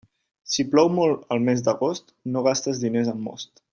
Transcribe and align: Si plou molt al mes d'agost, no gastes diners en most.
Si 0.53 0.63
plou 0.69 0.89
molt 0.95 1.29
al 1.35 1.45
mes 1.49 1.61
d'agost, 1.67 2.09
no 2.37 2.43
gastes 2.49 2.81
diners 2.87 3.13
en 3.13 3.21
most. 3.29 3.53